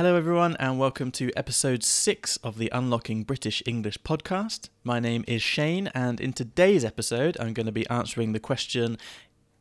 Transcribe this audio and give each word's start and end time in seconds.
Hello, 0.00 0.16
everyone, 0.16 0.56
and 0.58 0.78
welcome 0.78 1.10
to 1.10 1.30
episode 1.36 1.84
six 1.84 2.38
of 2.38 2.56
the 2.56 2.70
Unlocking 2.72 3.22
British 3.22 3.62
English 3.66 3.98
podcast. 3.98 4.70
My 4.82 4.98
name 4.98 5.26
is 5.28 5.42
Shane, 5.42 5.88
and 5.88 6.22
in 6.22 6.32
today's 6.32 6.86
episode, 6.86 7.36
I'm 7.38 7.52
going 7.52 7.66
to 7.66 7.70
be 7.70 7.86
answering 7.90 8.32
the 8.32 8.40
question 8.40 8.96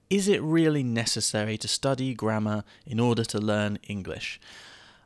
Is 0.10 0.30
it 0.30 0.42
really 0.42 0.82
necessary 0.82 1.58
to 1.58 1.68
study 1.68 2.14
grammar 2.14 2.64
in 2.86 3.02
order 3.02 3.26
to 3.26 3.38
learn 3.38 3.80
English? 3.90 4.40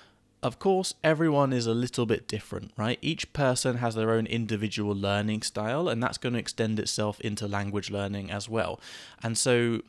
of 0.42 0.58
course, 0.58 0.94
everyone 1.02 1.52
is 1.52 1.66
a 1.66 1.74
little 1.74 2.06
bit 2.06 2.28
different, 2.28 2.72
right? 2.76 2.98
Each 3.02 3.32
person 3.32 3.78
has 3.78 3.94
their 3.94 4.10
own 4.10 4.26
individual 4.26 4.94
learning 4.94 5.42
style, 5.42 5.88
and 5.88 6.02
that's 6.02 6.18
going 6.18 6.34
to 6.34 6.38
extend 6.38 6.78
itself 6.78 7.20
into 7.20 7.48
language 7.48 7.90
learning 7.90 8.30
as 8.30 8.48
well. 8.48 8.80
And 9.22 9.38
so, 9.38 9.82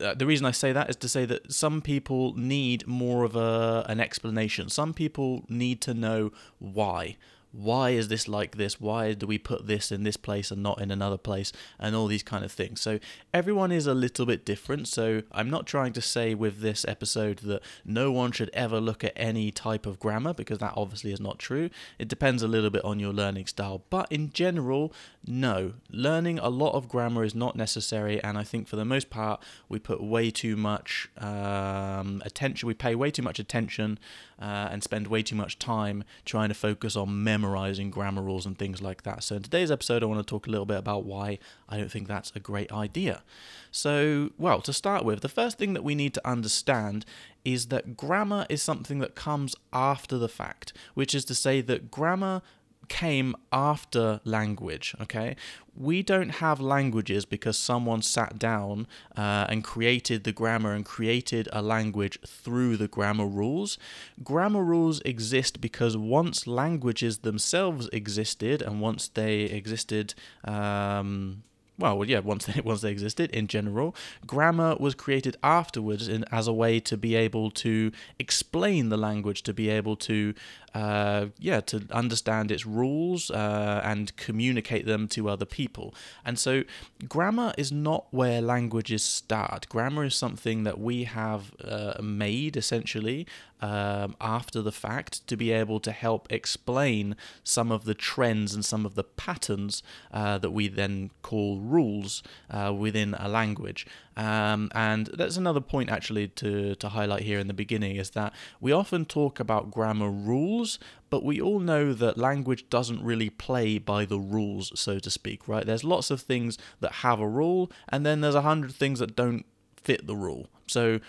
Uh, 0.00 0.14
the 0.14 0.26
reason 0.26 0.46
I 0.46 0.50
say 0.50 0.72
that 0.72 0.90
is 0.90 0.96
to 0.96 1.08
say 1.08 1.24
that 1.26 1.52
some 1.52 1.80
people 1.80 2.36
need 2.36 2.86
more 2.86 3.24
of 3.24 3.36
a 3.36 3.84
an 3.88 4.00
explanation. 4.00 4.68
Some 4.68 4.92
people 4.92 5.44
need 5.48 5.80
to 5.82 5.94
know 5.94 6.32
why 6.58 7.16
why 7.54 7.90
is 7.90 8.08
this 8.08 8.26
like 8.26 8.56
this? 8.56 8.80
Why 8.80 9.12
do 9.12 9.26
we 9.26 9.38
put 9.38 9.66
this 9.66 9.92
in 9.92 10.02
this 10.02 10.16
place 10.16 10.50
and 10.50 10.62
not 10.62 10.80
in 10.80 10.90
another 10.90 11.16
place? 11.16 11.52
And 11.78 11.94
all 11.94 12.08
these 12.08 12.22
kind 12.22 12.44
of 12.44 12.50
things. 12.50 12.80
So 12.80 12.98
everyone 13.32 13.70
is 13.70 13.86
a 13.86 13.94
little 13.94 14.26
bit 14.26 14.44
different. 14.44 14.88
So 14.88 15.22
I'm 15.30 15.50
not 15.50 15.66
trying 15.66 15.92
to 15.92 16.00
say 16.00 16.34
with 16.34 16.60
this 16.60 16.84
episode 16.88 17.38
that 17.38 17.62
no 17.84 18.10
one 18.10 18.32
should 18.32 18.50
ever 18.52 18.80
look 18.80 19.04
at 19.04 19.12
any 19.14 19.52
type 19.52 19.86
of 19.86 20.00
grammar 20.00 20.34
because 20.34 20.58
that 20.58 20.74
obviously 20.76 21.12
is 21.12 21.20
not 21.20 21.38
true. 21.38 21.70
It 21.98 22.08
depends 22.08 22.42
a 22.42 22.48
little 22.48 22.70
bit 22.70 22.84
on 22.84 22.98
your 22.98 23.12
learning 23.12 23.46
style. 23.46 23.84
But 23.88 24.10
in 24.10 24.30
general, 24.30 24.92
no. 25.24 25.74
Learning 25.90 26.40
a 26.40 26.48
lot 26.48 26.72
of 26.72 26.88
grammar 26.88 27.22
is 27.22 27.36
not 27.36 27.54
necessary. 27.54 28.22
And 28.22 28.36
I 28.36 28.42
think 28.42 28.66
for 28.66 28.76
the 28.76 28.84
most 28.84 29.10
part, 29.10 29.40
we 29.68 29.78
put 29.78 30.02
way 30.02 30.32
too 30.32 30.56
much 30.56 31.08
um, 31.18 32.20
attention, 32.24 32.66
we 32.66 32.74
pay 32.74 32.96
way 32.96 33.12
too 33.12 33.22
much 33.22 33.38
attention 33.38 34.00
uh, 34.40 34.68
and 34.70 34.82
spend 34.82 35.06
way 35.06 35.22
too 35.22 35.36
much 35.36 35.58
time 35.58 36.02
trying 36.24 36.48
to 36.48 36.54
focus 36.54 36.96
on 36.96 37.22
memory 37.22 37.43
memorizing 37.44 37.90
grammar 37.90 38.22
rules 38.22 38.46
and 38.46 38.58
things 38.58 38.80
like 38.80 39.02
that. 39.02 39.22
So, 39.22 39.36
in 39.36 39.42
today's 39.42 39.70
episode, 39.70 40.02
I 40.02 40.06
want 40.06 40.26
to 40.26 40.30
talk 40.30 40.46
a 40.46 40.50
little 40.50 40.66
bit 40.66 40.78
about 40.78 41.04
why 41.04 41.38
I 41.68 41.76
don't 41.76 41.90
think 41.90 42.08
that's 42.08 42.32
a 42.34 42.40
great 42.40 42.72
idea. 42.72 43.22
So, 43.70 44.30
well, 44.38 44.60
to 44.62 44.72
start 44.72 45.04
with, 45.04 45.20
the 45.20 45.28
first 45.28 45.58
thing 45.58 45.74
that 45.74 45.84
we 45.84 45.94
need 45.94 46.14
to 46.14 46.26
understand 46.26 47.04
is 47.44 47.66
that 47.66 47.96
grammar 47.96 48.46
is 48.48 48.62
something 48.62 48.98
that 49.00 49.14
comes 49.14 49.54
after 49.72 50.16
the 50.16 50.28
fact, 50.28 50.72
which 50.94 51.14
is 51.14 51.24
to 51.26 51.34
say 51.34 51.60
that 51.60 51.90
grammar 51.90 52.40
came 52.88 53.34
after 53.52 54.20
language, 54.24 54.94
okay? 55.00 55.36
We 55.76 56.02
don't 56.02 56.30
have 56.36 56.60
languages 56.60 57.24
because 57.24 57.58
someone 57.58 58.02
sat 58.02 58.38
down 58.38 58.86
uh, 59.16 59.46
and 59.48 59.64
created 59.64 60.24
the 60.24 60.32
grammar 60.32 60.72
and 60.72 60.84
created 60.84 61.48
a 61.52 61.62
language 61.62 62.18
through 62.26 62.76
the 62.76 62.88
grammar 62.88 63.26
rules. 63.26 63.78
Grammar 64.22 64.62
rules 64.62 65.00
exist 65.04 65.60
because 65.60 65.96
once 65.96 66.46
languages 66.46 67.18
themselves 67.18 67.88
existed 67.92 68.62
and 68.62 68.80
once 68.80 69.08
they 69.08 69.42
existed, 69.42 70.14
um, 70.44 71.42
well, 71.78 72.04
yeah, 72.04 72.20
once 72.20 72.46
they 72.46 72.60
once 72.64 72.82
they 72.82 72.90
existed 72.90 73.30
in 73.30 73.46
general, 73.46 73.94
grammar 74.26 74.76
was 74.78 74.94
created 74.94 75.36
afterwards 75.42 76.08
in, 76.08 76.24
as 76.30 76.46
a 76.46 76.52
way 76.52 76.80
to 76.80 76.96
be 76.96 77.14
able 77.14 77.50
to 77.50 77.90
explain 78.18 78.88
the 78.88 78.96
language, 78.96 79.42
to 79.42 79.52
be 79.52 79.68
able 79.68 79.96
to 79.96 80.34
uh, 80.74 81.26
yeah, 81.38 81.60
to 81.60 81.86
understand 81.92 82.50
its 82.50 82.66
rules 82.66 83.30
uh, 83.30 83.80
and 83.84 84.16
communicate 84.16 84.86
them 84.86 85.06
to 85.08 85.28
other 85.28 85.44
people. 85.44 85.94
And 86.24 86.38
so, 86.38 86.64
grammar 87.08 87.54
is 87.56 87.70
not 87.70 88.06
where 88.10 88.42
languages 88.42 89.04
start. 89.04 89.68
Grammar 89.68 90.04
is 90.04 90.16
something 90.16 90.64
that 90.64 90.80
we 90.80 91.04
have 91.04 91.52
uh, 91.62 91.94
made 92.02 92.56
essentially 92.56 93.26
um, 93.64 94.14
after 94.20 94.60
the 94.60 94.72
fact 94.72 95.26
to 95.26 95.36
be 95.36 95.50
able 95.50 95.80
to 95.80 95.92
help 95.92 96.30
explain 96.30 97.16
some 97.42 97.72
of 97.72 97.84
the 97.84 97.94
trends 97.94 98.52
and 98.52 98.64
some 98.64 98.84
of 98.84 98.94
the 98.94 99.04
patterns 99.04 99.82
uh, 100.12 100.36
that 100.38 100.50
we 100.50 100.68
then 100.68 101.10
call 101.22 101.58
rules 101.60 102.22
uh, 102.50 102.74
within 102.76 103.14
a 103.18 103.28
language. 103.28 103.86
Um, 104.16 104.70
and 104.74 105.06
that's 105.14 105.36
another 105.36 105.60
point 105.60 105.90
actually 105.90 106.28
to, 106.28 106.74
to 106.76 106.88
highlight 106.90 107.22
here 107.22 107.38
in 107.38 107.48
the 107.48 107.54
beginning 107.54 107.96
is 107.96 108.10
that 108.10 108.32
we 108.60 108.70
often 108.70 109.06
talk 109.06 109.40
about 109.40 109.70
grammar 109.70 110.10
rules, 110.10 110.63
but 111.10 111.24
we 111.24 111.40
all 111.40 111.60
know 111.60 111.92
that 111.92 112.18
language 112.18 112.68
doesn't 112.70 113.02
really 113.02 113.30
play 113.30 113.78
by 113.78 114.04
the 114.04 114.18
rules, 114.18 114.72
so 114.78 114.98
to 114.98 115.10
speak, 115.10 115.46
right? 115.48 115.66
There's 115.66 115.84
lots 115.84 116.10
of 116.10 116.20
things 116.20 116.58
that 116.80 116.92
have 117.06 117.20
a 117.20 117.28
rule, 117.28 117.70
and 117.88 118.04
then 118.04 118.20
there's 118.20 118.34
a 118.34 118.42
hundred 118.42 118.72
things 118.72 118.98
that 118.98 119.16
don't 119.16 119.44
fit 119.76 120.06
the 120.06 120.16
rule. 120.16 120.48
So 120.66 121.00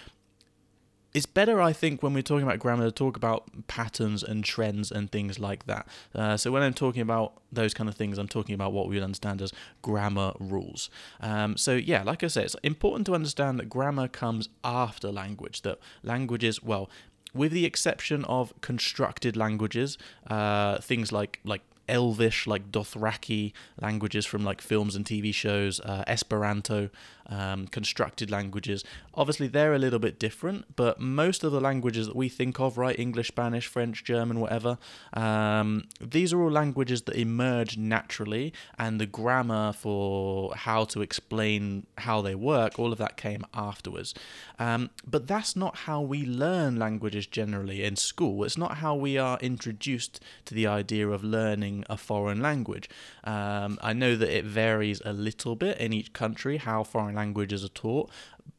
it's 1.16 1.26
better, 1.26 1.62
I 1.62 1.72
think, 1.72 2.04
when 2.04 2.14
we're 2.14 2.22
talking 2.22 2.44
about 2.44 2.60
grammar 2.60 2.84
to 2.84 2.92
talk 2.92 3.16
about 3.16 3.50
patterns 3.68 4.22
and 4.22 4.44
trends 4.44 4.92
and 4.92 5.10
things 5.10 5.40
like 5.40 5.66
that. 5.66 5.88
Uh, 6.14 6.36
so 6.36 6.52
when 6.52 6.62
I'm 6.62 6.74
talking 6.74 7.02
about 7.02 7.42
those 7.54 7.74
kind 7.74 7.88
of 7.88 7.96
things, 7.96 8.18
I'm 8.18 8.28
talking 8.28 8.54
about 8.54 8.74
what 8.74 8.90
we 8.90 8.96
would 8.96 9.04
understand 9.04 9.42
as 9.42 9.54
grammar 9.82 10.34
rules. 10.42 10.90
Um, 11.22 11.56
so 11.56 11.74
yeah, 11.76 12.04
like 12.04 12.22
I 12.22 12.28
said, 12.28 12.44
it's 12.44 12.56
important 12.64 13.06
to 13.06 13.16
understand 13.16 13.60
that 13.60 13.70
grammar 13.70 14.10
comes 14.10 14.50
after 14.66 15.10
language. 15.10 15.62
That 15.62 15.80
languages, 16.04 16.62
well, 16.62 16.90
with 17.36 17.52
the 17.52 17.66
exception 17.66 18.26
of 18.26 18.54
constructed 18.62 19.36
languages, 19.38 19.98
uh, 20.28 20.80
things 20.80 21.12
like 21.12 21.40
like 21.44 21.62
Elvish, 21.88 22.48
like 22.48 22.72
Dothraki 22.72 23.54
languages 23.80 24.26
from 24.26 24.44
like 24.44 24.62
films 24.62 24.96
and 24.96 25.06
TV 25.06 25.34
shows, 25.34 25.80
uh, 25.82 26.04
Esperanto, 26.08 26.90
um, 27.28 27.68
constructed 27.68 28.30
languages. 28.30 28.84
Obviously, 29.14 29.48
they're 29.48 29.74
a 29.74 29.80
little 29.80 30.00
bit 30.00 30.20
different, 30.20 30.76
but 30.76 31.00
most 31.00 31.44
of 31.44 31.52
the 31.52 31.62
languages 31.62 32.08
that 32.08 32.16
we 32.16 32.30
think 32.30 32.60
of, 32.60 32.78
right, 32.78 32.98
English, 32.98 33.28
Spanish, 33.28 33.68
French, 33.68 34.04
German, 34.04 34.40
whatever, 34.40 34.78
um, 35.14 35.86
these 36.00 36.34
are 36.34 36.42
all 36.42 36.52
languages 36.52 37.04
that 37.04 37.16
emerge 37.16 37.78
naturally, 37.78 38.54
and 38.78 39.00
the 39.00 39.06
grammar 39.06 39.74
for 39.74 40.54
how 40.56 40.86
to 40.86 41.02
explain 41.02 41.86
how 42.00 42.22
they 42.22 42.36
work, 42.36 42.78
all 42.78 42.92
of 42.92 42.98
that 42.98 43.18
came 43.18 43.46
afterwards. 43.54 44.14
Um, 44.60 44.90
but 45.06 45.28
that's 45.28 45.56
not 45.56 45.76
how 45.78 46.02
we 46.02 46.26
learn 46.26 46.78
languages 46.78 47.26
generally 47.28 47.84
in 47.84 47.96
school. 47.96 48.44
It's 48.44 48.58
not 48.58 48.78
how 48.78 48.96
we 48.96 49.18
are 49.18 49.38
introduced 49.42 50.20
to 50.46 50.54
the 50.54 50.68
idea 50.68 51.08
of 51.08 51.24
learning 51.24 51.75
a 51.90 51.98
foreign 51.98 52.42
language. 52.42 52.90
Um, 53.24 53.78
I 53.82 53.94
know 53.94 54.16
that 54.16 54.30
it 54.30 54.46
varies 54.46 55.02
a 55.04 55.12
little 55.12 55.56
bit 55.56 55.78
in 55.80 55.92
each 55.92 56.14
country 56.14 56.58
how 56.58 56.84
foreign 56.84 57.16
languages 57.16 57.66
are 57.66 57.70
taught, 57.70 58.10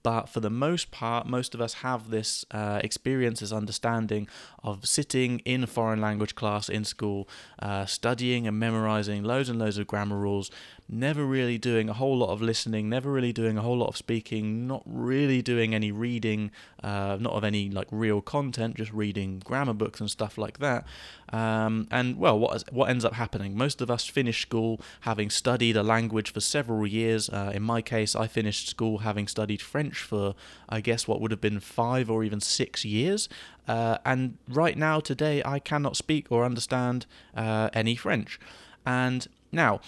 but 0.02 0.28
for 0.28 0.40
the 0.40 0.50
most 0.50 0.90
part, 0.90 1.26
most 1.26 1.54
of 1.54 1.60
us 1.60 1.74
have 1.74 2.10
this 2.10 2.44
uh, 2.52 2.80
experience, 2.84 3.40
this 3.40 3.52
understanding 3.52 4.28
of 4.62 4.86
sitting 4.86 5.40
in 5.40 5.64
a 5.64 5.66
foreign 5.66 6.00
language 6.00 6.34
class 6.34 6.68
in 6.68 6.84
school, 6.84 7.28
uh, 7.58 7.86
studying 7.86 8.46
and 8.46 8.58
memorizing 8.58 9.24
loads 9.24 9.48
and 9.48 9.58
loads 9.58 9.78
of 9.78 9.86
grammar 9.88 10.16
rules, 10.16 10.50
never 10.88 11.24
really 11.24 11.58
doing 11.58 11.88
a 11.88 11.92
whole 11.92 12.16
lot 12.16 12.30
of 12.30 12.40
listening, 12.40 12.88
never 12.88 13.10
really 13.10 13.32
doing 13.32 13.58
a 13.58 13.62
whole 13.62 13.78
lot 13.78 13.88
of 13.88 13.96
speaking, 13.96 14.66
not 14.66 14.82
really 14.86 15.42
doing 15.42 15.74
any 15.74 15.90
reading, 15.90 16.50
uh, 16.82 17.16
not 17.20 17.32
of 17.32 17.44
any 17.44 17.68
like 17.70 17.88
real 17.90 18.20
content, 18.20 18.76
just 18.76 18.92
reading 18.92 19.40
grammar 19.44 19.72
books 19.72 20.00
and 20.00 20.10
stuff 20.10 20.38
like 20.38 20.58
that. 20.58 20.84
Um, 21.32 21.88
and 21.90 22.18
well, 22.18 22.38
what 22.38 22.64
what 22.72 22.88
ends 22.88 23.04
up 23.04 23.14
happening? 23.14 23.56
Most 23.56 23.80
of 23.80 23.90
us 23.90 24.06
finish 24.06 24.42
school 24.42 24.80
having 25.00 25.28
studied 25.28 25.76
a 25.76 25.82
language 25.82 26.32
for 26.32 26.40
several 26.40 26.86
years. 26.86 27.28
Uh, 27.28 27.50
in 27.54 27.62
my 27.62 27.82
case, 27.82 28.14
I 28.14 28.28
finished 28.28 28.68
school 28.68 28.98
having 28.98 29.26
studied 29.26 29.60
French 29.60 29.98
for, 29.98 30.34
I 30.68 30.80
guess, 30.80 31.08
what 31.08 31.20
would 31.20 31.32
have 31.32 31.40
been 31.40 31.60
five 31.60 32.08
or 32.10 32.22
even 32.22 32.40
six 32.40 32.84
years. 32.84 33.28
Uh, 33.66 33.98
and 34.04 34.38
right 34.48 34.78
now, 34.78 35.00
today, 35.00 35.42
I 35.44 35.58
cannot 35.58 35.96
speak 35.96 36.26
or 36.30 36.44
understand 36.44 37.06
uh, 37.34 37.70
any 37.72 37.96
French. 37.96 38.38
And 38.84 39.26
now, 39.50 39.80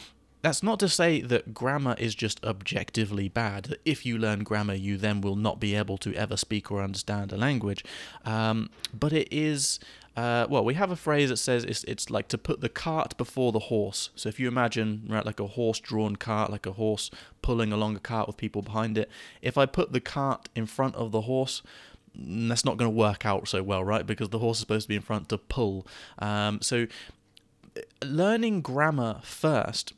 that's 0.42 0.62
not 0.62 0.78
to 0.80 0.88
say 0.88 1.20
that 1.20 1.52
grammar 1.52 1.96
is 1.98 2.14
just 2.14 2.42
objectively 2.44 3.28
bad. 3.28 3.64
That 3.64 3.80
if 3.84 4.06
you 4.06 4.18
learn 4.18 4.44
grammar, 4.44 4.74
you 4.74 4.96
then 4.96 5.20
will 5.20 5.36
not 5.36 5.58
be 5.58 5.74
able 5.74 5.98
to 5.98 6.14
ever 6.14 6.36
speak 6.36 6.70
or 6.70 6.82
understand 6.82 7.32
a 7.32 7.36
language. 7.36 7.84
Um, 8.24 8.70
but 8.98 9.12
it 9.12 9.28
is. 9.32 9.80
Uh, 10.16 10.48
well, 10.50 10.64
we 10.64 10.74
have 10.74 10.90
a 10.90 10.96
phrase 10.96 11.28
that 11.28 11.36
says 11.36 11.62
it's, 11.62 11.84
it's 11.84 12.10
like 12.10 12.26
to 12.26 12.36
put 12.36 12.60
the 12.60 12.68
cart 12.68 13.16
before 13.16 13.52
the 13.52 13.60
horse. 13.60 14.10
So 14.16 14.28
if 14.28 14.40
you 14.40 14.48
imagine 14.48 15.04
right, 15.08 15.24
like 15.24 15.38
a 15.38 15.46
horse-drawn 15.46 16.16
cart, 16.16 16.50
like 16.50 16.66
a 16.66 16.72
horse 16.72 17.08
pulling 17.40 17.72
along 17.72 17.94
a 17.94 18.00
cart 18.00 18.26
with 18.26 18.36
people 18.36 18.60
behind 18.60 18.98
it, 18.98 19.08
if 19.42 19.56
I 19.56 19.64
put 19.64 19.92
the 19.92 20.00
cart 20.00 20.48
in 20.56 20.66
front 20.66 20.96
of 20.96 21.12
the 21.12 21.20
horse, 21.20 21.62
mm, 22.20 22.48
that's 22.48 22.64
not 22.64 22.78
going 22.78 22.90
to 22.90 22.96
work 22.96 23.24
out 23.24 23.46
so 23.46 23.62
well, 23.62 23.84
right? 23.84 24.04
Because 24.04 24.30
the 24.30 24.40
horse 24.40 24.56
is 24.56 24.62
supposed 24.62 24.86
to 24.86 24.88
be 24.88 24.96
in 24.96 25.02
front 25.02 25.28
to 25.28 25.38
pull. 25.38 25.86
Um, 26.18 26.60
so 26.62 26.88
learning 28.02 28.62
grammar 28.62 29.20
first 29.22 29.92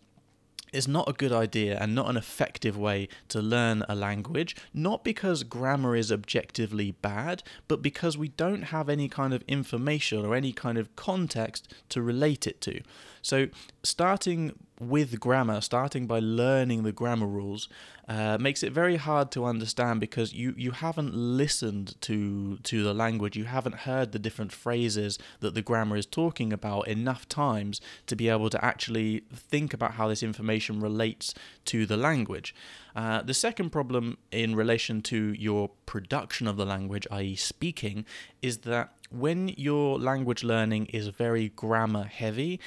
is 0.73 0.89
not 0.89 1.09
a 1.09 1.13
good 1.13 1.33
idea 1.33 1.79
and 1.79 1.95
not 1.95 2.09
an 2.09 2.17
effective 2.17 2.77
way 2.77 3.09
to 3.29 3.41
learn 3.41 3.85
a 3.89 3.95
language, 3.95 4.57
not 4.73 5.05
because 5.05 5.43
grammar 5.43 5.97
is 5.97 6.13
objectively 6.13 6.93
bad, 6.93 7.43
but 7.69 7.83
because 7.83 8.17
we 8.17 8.29
don't 8.29 8.65
have 8.65 8.89
any 8.89 9.09
kind 9.09 9.35
of 9.35 9.43
information 9.49 10.25
or 10.25 10.35
any 10.35 10.53
kind 10.53 10.79
of 10.79 10.95
context 10.97 11.73
to 11.89 12.03
relate 12.03 12.47
it 12.47 12.61
to. 12.63 12.81
So, 13.23 13.49
starting 13.83 14.55
with 14.81 15.21
grammar, 15.21 15.61
starting 15.61 16.07
by 16.07 16.19
learning 16.19 16.83
the 16.83 16.93
grammar 16.93 17.27
rules, 17.27 17.69
uh, 18.09 18.39
makes 18.41 18.63
it 18.63 18.73
very 18.73 18.97
hard 18.97 19.31
to 19.31 19.45
understand 19.45 20.01
because 20.01 20.33
you, 20.33 20.55
you 20.57 20.71
haven't 20.73 21.15
listened 21.15 22.01
to 22.01 22.57
to 22.65 22.83
the 22.83 22.95
language, 22.95 23.37
you 23.37 23.45
haven't 23.45 23.75
heard 23.81 24.13
the 24.13 24.19
different 24.19 24.51
phrases 24.51 25.19
that 25.41 25.55
the 25.55 25.63
grammar 25.63 25.97
is 25.97 26.07
talking 26.07 26.53
about 26.53 26.89
enough 26.89 27.29
times 27.29 27.81
to 28.07 28.17
be 28.17 28.29
able 28.29 28.51
to 28.51 28.65
actually 28.65 29.23
think 29.33 29.75
about 29.75 29.93
how 29.93 30.09
this 30.09 30.23
information 30.23 30.81
relates 30.81 31.35
to 31.67 31.85
the 31.85 31.97
language. 31.97 32.55
Uh, 32.97 33.23
the 33.23 33.35
second 33.35 33.71
problem 33.71 34.19
in 34.33 34.57
relation 34.57 35.03
to 35.03 35.33
your 35.35 35.71
production 35.87 36.49
of 36.49 36.57
the 36.57 36.65
language, 36.65 37.07
i.e., 37.11 37.37
speaking, 37.37 38.05
is 38.43 38.59
that 38.59 38.93
when 39.11 39.49
your 39.57 39.99
language 39.99 40.45
learning 40.45 40.87
is 40.87 41.09
very 41.09 41.49
grammar 41.51 42.05
heavy, 42.05 42.61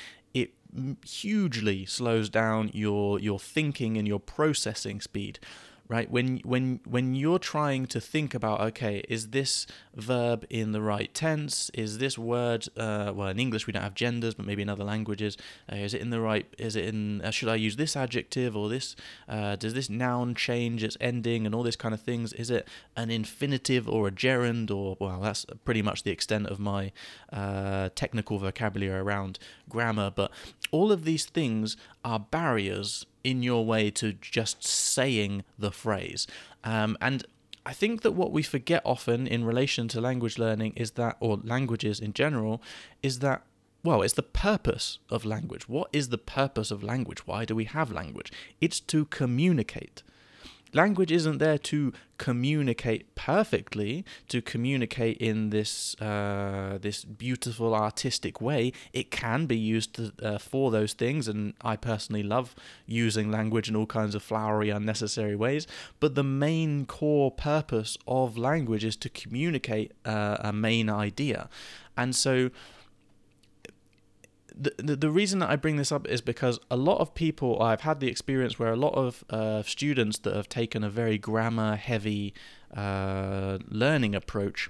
hugely 1.06 1.86
slows 1.86 2.30
down 2.30 2.70
your 2.74 3.20
your 3.20 3.40
thinking 3.40 3.98
and 3.98 4.08
your 4.08 4.20
processing 4.20 5.00
speed 5.02 5.40
right? 5.94 6.10
When 6.10 6.30
when 6.54 6.80
when 6.96 7.08
you're 7.22 7.44
trying 7.56 7.86
to 7.88 8.00
think 8.14 8.34
about 8.34 8.58
okay 8.70 8.96
is 9.08 9.22
this 9.30 9.68
verb 9.94 10.40
in 10.50 10.72
the 10.76 10.82
right 10.82 11.12
tense? 11.14 11.70
Is 11.86 11.92
this 12.04 12.16
word 12.18 12.62
uh, 12.78 13.12
well 13.16 13.28
in 13.28 13.40
english 13.40 13.68
we 13.68 13.74
don't 13.74 13.84
have 13.90 13.94
genders 13.94 14.34
but 14.34 14.46
maybe 14.46 14.62
in 14.66 14.70
other 14.70 14.84
languages 14.84 15.38
uh, 15.72 15.76
is 15.76 15.94
it 15.94 16.02
in 16.02 16.10
the 16.10 16.22
right 16.30 16.46
is 16.58 16.76
it 16.76 16.86
in 16.92 17.22
uh, 17.22 17.32
should 17.32 17.50
i 17.50 17.58
use 17.68 17.76
this 17.76 17.96
adjective 17.96 18.52
or 18.58 18.70
this 18.70 18.96
uh, 19.28 19.56
does 19.56 19.74
this 19.74 19.90
noun 19.90 20.34
change 20.36 20.84
its 20.84 20.98
ending 21.00 21.46
and 21.46 21.54
all 21.56 21.64
this 21.64 21.76
kind 21.76 21.94
of 21.94 22.02
things? 22.02 22.34
Is 22.34 22.50
it 22.50 22.68
an 22.96 23.10
infinitive 23.12 23.88
or 23.88 24.08
a 24.08 24.12
gerund 24.12 24.72
or 24.72 24.98
well 25.00 25.20
that's 25.22 25.46
pretty 25.66 25.82
much 25.82 26.04
the 26.04 26.12
extent 26.12 26.48
of 26.48 26.60
my 26.60 26.92
uh, 27.32 27.90
technical 27.96 28.38
vocabulary 28.40 29.00
around 29.00 29.40
grammar 29.70 30.12
but 30.14 30.32
all 30.72 30.92
of 30.92 31.06
these 31.06 31.26
things 31.26 31.78
are 32.04 32.20
barriers 32.20 33.06
in 33.24 33.44
your 33.44 33.66
way 33.66 33.90
to 33.92 34.14
just 34.14 34.64
saying 34.66 35.44
the 35.58 35.72
phrase. 35.72 36.28
Um, 36.64 36.98
and 37.02 37.26
I 37.66 37.74
think 37.74 38.02
that 38.02 38.12
what 38.12 38.32
we 38.32 38.44
forget 38.44 38.82
often 38.86 39.26
in 39.28 39.46
relation 39.46 39.88
to 39.90 40.02
language 40.02 40.38
learning 40.38 40.74
is 40.76 40.92
that, 40.92 41.16
or 41.20 41.38
languages 41.44 42.00
in 42.00 42.14
general, 42.14 42.62
is 43.02 43.20
that, 43.20 43.44
well, 43.84 44.02
it's 44.02 44.14
the 44.14 44.24
purpose 44.24 45.00
of 45.10 45.24
language. 45.26 45.70
What 45.70 45.90
is 45.94 46.10
the 46.10 46.18
purpose 46.18 46.72
of 46.72 46.84
language? 46.84 47.26
Why 47.26 47.46
do 47.46 47.56
we 47.56 47.66
have 47.66 47.92
language? 47.92 48.32
It's 48.60 48.80
to 48.82 49.06
communicate. 49.06 50.04
Language 50.74 51.12
isn't 51.12 51.38
there 51.38 51.60
to 51.60 51.94
communicate 52.18 53.14
perfectly, 53.16 54.04
to 54.28 54.42
communicate 54.42 55.18
in 55.18 55.52
this 55.52 55.96
uh, 56.02 56.80
this 56.82 57.06
beautiful 57.06 57.76
artistic 57.76 58.42
way. 58.42 58.74
It 58.92 59.12
can 59.12 59.46
be 59.46 59.58
used 59.58 59.94
to, 59.96 60.12
uh, 60.22 60.38
for 60.40 60.72
those 60.72 60.94
things, 60.94 61.28
and 61.28 61.54
I 61.62 61.76
personally 61.76 62.24
love 62.24 62.56
using 62.88 63.30
language 63.30 63.70
in 63.70 63.76
all 63.76 63.86
kinds 63.86 64.16
of 64.16 64.24
flowery, 64.24 64.70
unnecessary 64.70 65.36
ways. 65.36 65.68
But 66.00 66.16
the 66.16 66.24
main 66.24 66.86
core 66.86 67.30
purpose 67.30 67.98
of 68.08 68.38
language 68.38 68.84
is 68.84 68.96
to 68.98 69.10
communicate 69.10 69.92
uh, 70.06 70.38
a 70.40 70.52
main 70.52 70.90
idea, 70.90 71.50
and 71.96 72.16
so 72.16 72.50
the, 74.56 74.96
the, 74.96 75.10
reason 75.10 75.40
that 75.40 75.50
I 75.50 75.56
bring 75.56 75.78
this 75.78 75.92
up 75.92 76.08
is 76.08 76.22
because 76.22 76.60
a 76.70 76.78
lot 76.78 77.00
of 77.00 77.14
people 77.14 77.62
I've 77.62 77.82
had 77.82 78.00
the 78.00 78.08
experience 78.08 78.60
where 78.60 78.72
a 78.72 78.76
lot 78.76 78.94
of 78.94 79.24
uh, 79.30 79.64
students 79.64 80.20
that 80.20 80.36
have 80.36 80.50
taken 80.50 80.84
a 80.84 80.90
very 80.90 81.18
grammar 81.18 81.76
heavy 81.76 82.34
uh, 82.76 83.58
learning 83.68 84.16
approach 84.16 84.70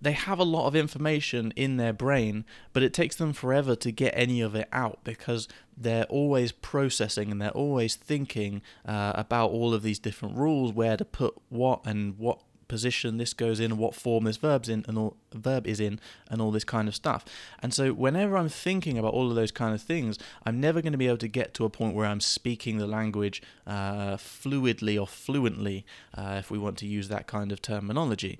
they 0.00 0.12
have 0.12 0.38
a 0.38 0.44
lot 0.44 0.66
of 0.66 0.76
information 0.76 1.52
in 1.56 1.76
their 1.76 1.92
brain, 1.92 2.44
but 2.72 2.82
it 2.82 2.92
takes 2.92 3.16
them 3.16 3.32
forever 3.32 3.76
to 3.76 3.92
get 3.92 4.12
any 4.16 4.40
of 4.40 4.54
it 4.54 4.68
out 4.72 5.00
because 5.04 5.48
they're 5.76 6.04
always 6.04 6.52
processing 6.52 7.30
and 7.30 7.40
they're 7.40 7.50
always 7.50 7.94
thinking 7.94 8.62
uh, 8.86 9.12
about 9.14 9.50
all 9.50 9.74
of 9.74 9.82
these 9.82 9.98
different 9.98 10.36
rules, 10.36 10.72
where 10.72 10.96
to 10.96 11.04
put 11.04 11.34
what 11.48 11.80
and 11.84 12.18
what 12.18 12.40
position 12.70 13.18
this 13.18 13.34
goes 13.34 13.58
in, 13.60 13.76
what 13.76 13.94
form 13.94 14.24
this 14.24 14.36
verb's 14.38 14.68
in, 14.68 14.84
and 14.88 14.96
all 14.96 15.16
verb 15.34 15.66
is 15.66 15.80
in, 15.80 16.00
and 16.30 16.40
all 16.40 16.52
this 16.52 16.64
kind 16.64 16.88
of 16.88 16.94
stuff. 16.94 17.24
And 17.62 17.74
so, 17.74 17.92
whenever 17.92 18.36
I'm 18.36 18.48
thinking 18.48 18.96
about 18.96 19.12
all 19.12 19.28
of 19.28 19.34
those 19.34 19.50
kind 19.50 19.74
of 19.74 19.82
things, 19.82 20.18
I'm 20.46 20.60
never 20.60 20.80
going 20.80 20.92
to 20.92 20.98
be 20.98 21.08
able 21.08 21.18
to 21.18 21.28
get 21.28 21.52
to 21.54 21.64
a 21.64 21.70
point 21.70 21.94
where 21.94 22.06
I'm 22.06 22.20
speaking 22.20 22.78
the 22.78 22.86
language 22.86 23.42
uh, 23.66 24.16
fluidly 24.16 24.98
or 24.98 25.06
fluently, 25.06 25.84
uh, 26.16 26.36
if 26.38 26.50
we 26.50 26.58
want 26.58 26.78
to 26.78 26.86
use 26.86 27.08
that 27.08 27.26
kind 27.26 27.50
of 27.52 27.60
terminology. 27.60 28.38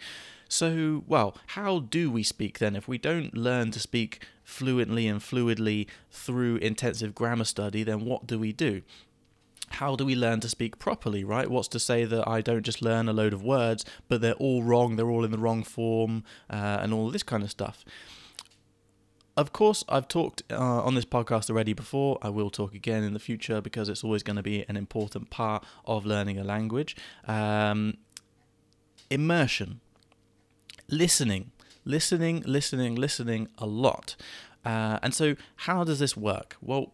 So, 0.49 1.05
well, 1.06 1.37
how 1.49 1.81
do 1.81 2.11
we 2.11 2.23
speak 2.23 2.59
then 2.59 2.75
if 2.75 2.88
we 2.88 2.99
don't 2.99 3.37
learn 3.37 3.71
to 3.73 3.81
speak 3.81 4.25
fluently 4.43 5.06
and 5.06 5.21
fluidly 5.21 5.87
through 6.11 6.56
intensive 6.56 7.15
grammar 7.15 7.44
study? 7.44 7.82
Then 7.82 8.05
what 8.05 8.27
do 8.27 8.38
we 8.38 8.53
do? 8.53 8.82
How 9.70 9.96
do 9.96 10.05
we 10.05 10.14
learn 10.14 10.40
to 10.40 10.49
speak 10.49 10.78
properly, 10.78 11.25
right? 11.25 11.50
What's 11.50 11.69
to 11.69 11.78
say 11.78 12.05
that 12.05 12.26
I 12.28 12.40
don't 12.40 12.62
just 12.62 12.82
learn 12.82 13.08
a 13.08 13.12
load 13.12 13.32
of 13.32 13.43
words, 13.43 13.84
but 14.08 14.20
they're 14.20 14.34
all 14.34 14.62
wrong, 14.62 14.96
they're 14.96 15.11
all 15.11 15.25
in 15.25 15.31
the 15.31 15.38
wrong 15.38 15.62
form, 15.62 16.25
uh, 16.49 16.78
and 16.81 16.93
all 16.93 17.11
this 17.11 17.22
kind 17.22 17.43
of 17.43 17.50
stuff. 17.50 17.84
Of 19.37 19.52
course, 19.52 19.84
I've 19.88 20.08
talked 20.08 20.43
uh, 20.50 20.56
on 20.58 20.96
this 20.96 21.05
podcast 21.05 21.49
already 21.49 21.72
before. 21.72 22.19
I 22.20 22.28
will 22.28 22.50
talk 22.50 22.75
again 22.75 23.05
in 23.05 23.14
the 23.14 23.20
future 23.20 23.61
because 23.61 23.88
it's 23.88 24.05
always 24.05 24.22
going 24.22 24.37
to 24.37 24.43
be 24.43 24.67
an 24.69 24.76
important 24.76 25.31
part 25.31 25.64
of 25.87 26.05
learning 26.05 26.38
a 26.38 26.44
language. 26.44 26.96
Um, 27.26 27.96
immersion, 29.08 29.81
listening, 30.89 31.53
listening, 31.84 32.43
listening, 32.44 32.96
listening 32.96 33.48
a 33.56 33.67
lot. 33.67 34.17
Uh, 34.65 34.98
and 35.03 35.15
so, 35.15 35.36
how 35.56 35.84
does 35.84 36.00
this 36.00 36.17
work? 36.17 36.56
Well, 36.60 36.93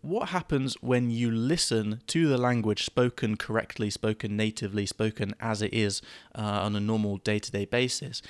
what 0.00 0.28
happens 0.28 0.74
when 0.80 1.10
you 1.10 1.30
listen 1.30 2.00
to 2.06 2.28
the 2.28 2.38
language 2.38 2.84
spoken 2.84 3.36
correctly, 3.36 3.90
spoken 3.90 4.36
natively, 4.36 4.86
spoken 4.86 5.34
as 5.40 5.62
it 5.62 5.74
is 5.74 6.00
uh, 6.34 6.42
on 6.42 6.76
a 6.76 6.80
normal 6.80 7.18
day 7.18 7.38
to 7.38 7.50
day 7.50 7.64
basis? 7.64 8.22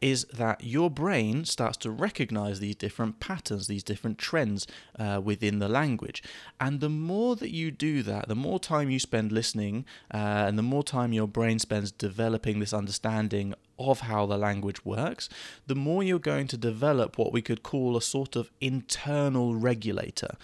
Is 0.00 0.24
that 0.32 0.64
your 0.64 0.90
brain 0.90 1.44
starts 1.44 1.76
to 1.78 1.90
recognize 1.90 2.58
these 2.58 2.74
different 2.74 3.20
patterns, 3.20 3.68
these 3.68 3.84
different 3.84 4.18
trends 4.18 4.66
uh, 4.98 5.20
within 5.22 5.60
the 5.60 5.68
language. 5.68 6.24
And 6.58 6.80
the 6.80 6.88
more 6.88 7.36
that 7.36 7.50
you 7.50 7.70
do 7.70 8.02
that, 8.02 8.26
the 8.26 8.34
more 8.34 8.58
time 8.58 8.90
you 8.90 8.98
spend 8.98 9.30
listening, 9.30 9.84
uh, 10.12 10.16
and 10.16 10.58
the 10.58 10.62
more 10.62 10.82
time 10.82 11.12
your 11.12 11.28
brain 11.28 11.60
spends 11.60 11.92
developing 11.92 12.58
this 12.58 12.72
understanding 12.72 13.54
of 13.78 14.00
how 14.00 14.26
the 14.26 14.36
language 14.36 14.84
works, 14.84 15.28
the 15.66 15.74
more 15.74 16.02
you're 16.02 16.18
going 16.18 16.46
to 16.48 16.56
develop 16.56 17.18
what 17.18 17.32
we 17.32 17.42
could 17.42 17.62
call 17.62 17.96
a 17.96 18.02
sort 18.02 18.36
of 18.36 18.50
internal 18.60 19.54
regulator. 19.54 20.36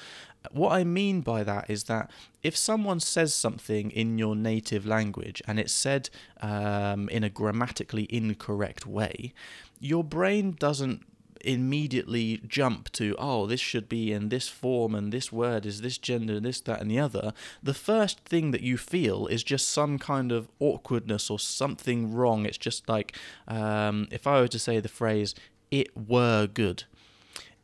What 0.50 0.72
I 0.72 0.84
mean 0.84 1.20
by 1.20 1.44
that 1.44 1.68
is 1.68 1.84
that 1.84 2.10
if 2.42 2.56
someone 2.56 3.00
says 3.00 3.34
something 3.34 3.90
in 3.90 4.18
your 4.18 4.36
native 4.36 4.86
language 4.86 5.42
and 5.46 5.58
it's 5.58 5.72
said 5.72 6.10
um, 6.40 7.08
in 7.08 7.24
a 7.24 7.28
grammatically 7.28 8.06
incorrect 8.08 8.86
way, 8.86 9.32
your 9.80 10.04
brain 10.04 10.56
doesn't 10.58 11.04
immediately 11.42 12.40
jump 12.48 12.90
to 12.90 13.14
oh 13.16 13.46
this 13.46 13.60
should 13.60 13.88
be 13.88 14.12
in 14.12 14.28
this 14.28 14.48
form 14.48 14.92
and 14.92 15.12
this 15.12 15.30
word 15.30 15.64
is 15.64 15.82
this 15.82 15.96
gender 15.96 16.40
this 16.40 16.60
that 16.62 16.80
and 16.80 16.90
the 16.90 16.98
other. 16.98 17.32
The 17.62 17.74
first 17.74 18.20
thing 18.20 18.50
that 18.52 18.62
you 18.62 18.76
feel 18.76 19.26
is 19.26 19.42
just 19.42 19.68
some 19.68 19.98
kind 19.98 20.32
of 20.32 20.48
awkwardness 20.58 21.30
or 21.30 21.38
something 21.38 22.12
wrong. 22.12 22.44
It's 22.44 22.58
just 22.58 22.88
like 22.88 23.16
um, 23.46 24.08
if 24.10 24.26
i 24.26 24.40
were 24.40 24.48
to 24.48 24.58
say 24.58 24.80
the 24.80 24.88
phrase 24.88 25.34
it 25.70 25.96
were 25.96 26.46
good 26.46 26.84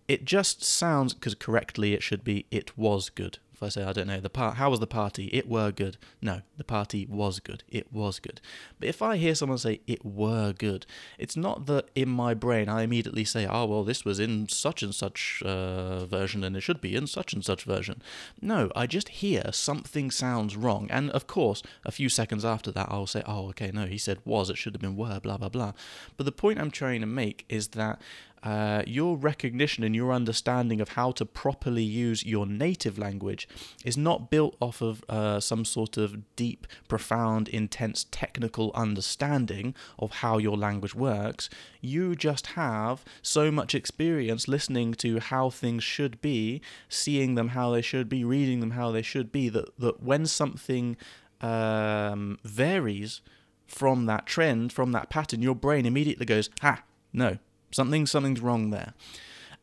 it 0.08 0.24
just 0.24 0.62
sounds 0.62 1.14
because 1.14 1.34
correctly 1.34 1.94
it 1.94 2.02
should 2.02 2.24
be 2.24 2.46
it 2.50 2.76
was 2.76 3.10
good 3.10 3.38
If 3.54 3.62
I 3.62 3.68
say, 3.68 3.84
I 3.84 3.92
don't 3.92 4.08
know, 4.08 4.18
the 4.18 4.28
part, 4.28 4.56
how 4.56 4.70
was 4.70 4.80
the 4.80 4.86
party? 4.88 5.26
It 5.26 5.48
were 5.48 5.70
good. 5.70 5.96
No, 6.20 6.42
the 6.56 6.64
party 6.64 7.06
was 7.06 7.38
good. 7.38 7.62
It 7.68 7.92
was 7.92 8.18
good. 8.18 8.40
But 8.80 8.88
if 8.88 9.00
I 9.00 9.16
hear 9.16 9.36
someone 9.36 9.58
say 9.58 9.80
it 9.86 10.04
were 10.04 10.52
good, 10.52 10.86
it's 11.18 11.36
not 11.36 11.66
that 11.66 11.88
in 11.94 12.08
my 12.08 12.34
brain 12.34 12.68
I 12.68 12.82
immediately 12.82 13.24
say, 13.24 13.46
oh, 13.46 13.66
well, 13.66 13.84
this 13.84 14.04
was 14.04 14.18
in 14.18 14.48
such 14.48 14.82
and 14.82 14.92
such 14.92 15.40
uh, 15.46 16.04
version 16.04 16.42
and 16.42 16.56
it 16.56 16.62
should 16.62 16.80
be 16.80 16.96
in 16.96 17.06
such 17.06 17.32
and 17.32 17.44
such 17.44 17.62
version. 17.62 18.02
No, 18.40 18.72
I 18.74 18.88
just 18.88 19.08
hear 19.08 19.44
something 19.52 20.10
sounds 20.10 20.56
wrong. 20.56 20.88
And 20.90 21.10
of 21.10 21.28
course, 21.28 21.62
a 21.84 21.92
few 21.92 22.08
seconds 22.08 22.44
after 22.44 22.72
that, 22.72 22.88
I'll 22.90 23.06
say, 23.06 23.22
oh, 23.24 23.50
okay, 23.50 23.70
no, 23.72 23.86
he 23.86 23.98
said 23.98 24.18
was, 24.24 24.50
it 24.50 24.58
should 24.58 24.74
have 24.74 24.82
been 24.82 24.96
were, 24.96 25.20
blah, 25.20 25.38
blah, 25.38 25.48
blah. 25.48 25.74
But 26.16 26.26
the 26.26 26.32
point 26.32 26.58
I'm 26.58 26.72
trying 26.72 27.02
to 27.02 27.06
make 27.06 27.44
is 27.48 27.68
that 27.68 28.00
uh, 28.44 28.82
your 28.86 29.16
recognition 29.16 29.82
and 29.82 29.96
your 29.96 30.12
understanding 30.12 30.80
of 30.80 30.90
how 30.90 31.10
to 31.10 31.24
properly 31.24 31.82
use 31.82 32.26
your 32.26 32.46
native 32.46 32.98
language 32.98 33.48
is 33.86 33.96
not 33.96 34.30
built 34.30 34.54
off 34.60 34.82
of 34.82 35.02
uh, 35.08 35.40
some 35.40 35.64
sort 35.64 35.96
of 35.96 36.36
deep, 36.36 36.66
profound, 36.86 37.48
intense 37.48 38.06
technical 38.10 38.70
understanding 38.74 39.74
of 39.98 40.16
how 40.16 40.36
your 40.36 40.58
language 40.58 40.94
works. 40.94 41.48
You 41.80 42.14
just 42.14 42.48
have 42.48 43.02
so 43.22 43.50
much 43.50 43.74
experience 43.74 44.46
listening 44.46 44.92
to 44.94 45.20
how 45.20 45.48
things 45.48 45.82
should 45.82 46.20
be, 46.20 46.60
seeing 46.86 47.36
them 47.36 47.48
how 47.48 47.70
they 47.70 47.82
should 47.82 48.10
be, 48.10 48.24
reading 48.24 48.60
them 48.60 48.72
how 48.72 48.90
they 48.90 49.02
should 49.02 49.32
be, 49.32 49.48
that, 49.48 49.78
that 49.78 50.02
when 50.02 50.26
something 50.26 50.98
um, 51.40 52.38
varies 52.44 53.22
from 53.66 54.04
that 54.04 54.26
trend, 54.26 54.70
from 54.70 54.92
that 54.92 55.08
pattern, 55.08 55.40
your 55.40 55.54
brain 55.54 55.86
immediately 55.86 56.26
goes, 56.26 56.50
ha, 56.60 56.82
no, 57.10 57.38
Something, 57.74 58.06
something's 58.06 58.40
wrong 58.40 58.70
there. 58.70 58.94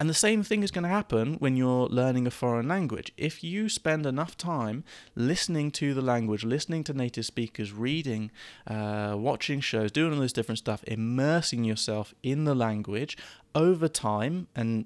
And 0.01 0.09
the 0.09 0.15
same 0.15 0.41
thing 0.41 0.63
is 0.63 0.71
going 0.71 0.83
to 0.83 0.89
happen 0.89 1.35
when 1.35 1.55
you're 1.55 1.85
learning 1.85 2.25
a 2.25 2.31
foreign 2.31 2.67
language. 2.67 3.13
If 3.17 3.43
you 3.43 3.69
spend 3.69 4.07
enough 4.07 4.35
time 4.35 4.83
listening 5.15 5.69
to 5.73 5.93
the 5.93 6.01
language, 6.01 6.43
listening 6.43 6.83
to 6.85 6.93
native 6.93 7.25
speakers, 7.25 7.71
reading, 7.71 8.31
uh, 8.65 9.15
watching 9.15 9.61
shows, 9.61 9.91
doing 9.91 10.11
all 10.13 10.19
this 10.19 10.33
different 10.33 10.57
stuff, 10.57 10.83
immersing 10.87 11.63
yourself 11.63 12.15
in 12.23 12.45
the 12.45 12.55
language 12.55 13.15
over 13.53 13.87
time, 13.87 14.47
and 14.55 14.85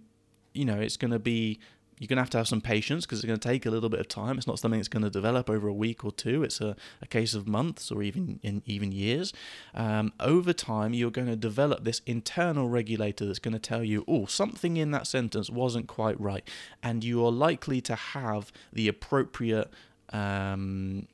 you 0.54 0.66
know, 0.66 0.80
it's 0.80 0.98
going 0.98 1.12
to 1.12 1.20
be 1.20 1.60
you're 1.98 2.08
going 2.08 2.18
to 2.18 2.22
have 2.22 2.30
to 2.32 2.38
have 2.38 2.48
some 2.48 2.62
patience 2.62 3.06
because 3.06 3.20
it's 3.20 3.26
going 3.26 3.40
to 3.40 3.48
take 3.48 3.66
a 3.66 3.72
little 3.72 3.90
bit 3.90 4.00
of 4.00 4.08
time. 4.08 4.38
It's 4.38 4.48
not 4.48 4.60
something 4.60 4.80
that's 4.80 4.90
going 4.90 5.04
to 5.04 5.10
develop 5.10 5.50
over 5.50 5.68
a 5.68 5.74
week 5.74 6.04
or 6.04 6.12
two. 6.12 6.44
It's 6.44 6.60
a, 6.60 6.76
a 7.02 7.08
case 7.08 7.34
of 7.34 7.48
months 7.48 7.92
or 7.92 8.04
even 8.04 8.40
in 8.44 8.62
even 8.66 8.92
years. 8.92 9.34
Um, 9.74 10.12
over 10.20 10.52
time, 10.52 10.94
you're 10.94 11.12
going 11.12 11.28
to 11.28 11.36
develop 11.36 11.84
this 11.84 12.02
internal 12.06 12.68
regulator 12.68 13.26
that's 13.26 13.40
going 13.40 13.54
to 13.54 13.60
tell 13.60 13.84
you, 13.84 14.04
oh, 14.08 14.26
something 14.26 14.78
in 14.78 14.92
that 14.92 15.08
sentence 15.08 15.50
wasn't 15.50 15.88
quite 15.88 16.20
right, 16.20 16.48
and 16.84 17.04
you 17.04 17.26
are 17.26 17.32
likely 17.32 17.82
to 17.82 17.96
have 17.96 18.52
the 18.74 18.88
appropriate 18.88 19.72
um, 20.12 21.08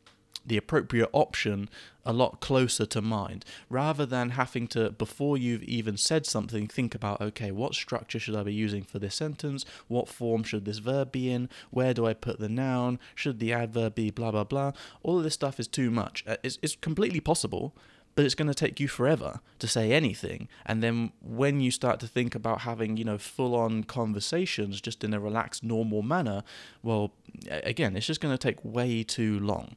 the 0.46 0.58
appropriate 0.58 1.10
option 1.14 1.70
a 2.06 2.14
lot 2.14 2.40
closer 2.40 2.86
to 2.86 3.02
mind. 3.02 3.46
Rather 3.70 4.06
than 4.06 4.32
having 4.32 4.68
to 4.68 4.92
before 4.92 5.38
you've 5.38 5.64
even 5.64 5.98
said 5.98 6.26
something 6.26 6.68
think 6.68 6.96
about 6.96 7.22
okay 7.22 7.52
what 7.52 7.76
structure 7.76 8.20
should 8.20 8.36
i 8.36 8.44
be 8.44 8.54
using 8.54 8.84
for 8.84 9.00
this 9.00 9.16
sentence? 9.16 9.66
What 9.88 10.08
form 10.08 10.44
should 10.44 10.66
this 10.66 10.80
verb 10.80 11.12
be 11.12 11.32
in? 11.32 11.50
Where 11.70 11.94
do 11.94 12.06
i 12.06 12.14
put 12.14 12.40
the 12.40 12.50
noun? 12.50 13.00
Should 13.16 13.40
the 13.40 13.54
adverb 13.54 13.96
be 13.96 14.10
blah 14.10 14.32
blah 14.32 14.44
blah? 14.44 14.72
All 15.04 15.18
of 15.18 15.24
this 15.24 15.36
stuff 15.36 15.60
is 15.60 15.68
too 15.68 15.92
much. 15.92 16.24
Uh, 16.28 16.38
it's, 16.44 16.58
it's 16.62 16.76
completely 16.76 17.20
possible 17.20 17.76
but 18.16 18.26
it's 18.26 18.36
going 18.36 18.48
to 18.48 18.54
take 18.54 18.80
you 18.80 18.88
forever 18.88 19.40
to 19.60 19.68
say 19.68 19.94
anything. 19.94 20.48
And 20.66 20.84
then 20.84 21.12
when 21.22 21.62
you 21.62 21.72
start 21.72 22.00
to 22.02 22.08
think 22.08 22.36
about 22.36 22.62
having 22.62 22.98
you 22.98 23.06
know 23.06 23.18
full 23.18 23.56
on 23.56 23.84
conversations 23.84 24.82
just 24.82 25.04
in 25.04 25.14
a 25.14 25.20
relaxed 25.20 25.64
normal 25.64 26.02
manner 26.02 26.44
well 26.84 27.14
again 27.50 27.96
it's 27.96 28.06
just 28.06 28.22
going 28.22 28.34
to 28.34 28.38
take 28.38 28.64
way 28.64 29.04
too 29.04 29.40
long 29.40 29.76